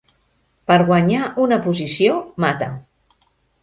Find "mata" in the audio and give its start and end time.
2.47-2.75